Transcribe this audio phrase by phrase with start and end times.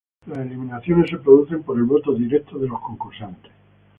[0.25, 3.51] Las eliminaciones se producen por el voto directo de los concursantes.